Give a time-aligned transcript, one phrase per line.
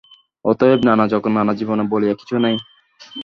[0.45, 2.55] অতএব নানা জগৎ, নানা জীবন বলিয়া কিছু নাই।